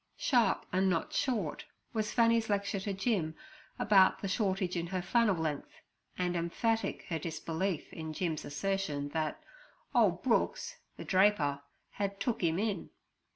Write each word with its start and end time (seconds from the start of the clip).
Sharp 0.17 0.65
and 0.73 0.89
not 0.89 1.13
short 1.13 1.63
was 1.93 2.11
Fanny's 2.11 2.49
lecture 2.49 2.79
to 2.79 2.91
Jim 2.91 3.35
anent 3.79 4.17
the 4.17 4.27
shortage 4.27 4.75
in 4.75 4.87
her 4.87 4.99
flannel 4.99 5.35
length, 5.35 5.69
and 6.17 6.35
emphatic 6.35 7.05
her 7.09 7.19
disbelief 7.19 7.93
in 7.93 8.11
Jim's 8.11 8.43
assertion 8.43 9.09
that 9.09 9.43
'ole 9.93 10.09
Brooks' 10.13 10.79
the 10.97 11.05
draper 11.05 11.61
had 11.91 12.19
'took' 12.19 12.41
him 12.41 12.57
in. 12.57 12.89